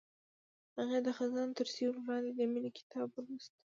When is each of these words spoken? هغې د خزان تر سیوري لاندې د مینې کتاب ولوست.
هغې 0.79 0.99
د 1.03 1.07
خزان 1.17 1.49
تر 1.57 1.67
سیوري 1.75 2.01
لاندې 2.07 2.31
د 2.33 2.39
مینې 2.51 2.71
کتاب 2.77 3.07
ولوست. 3.11 3.51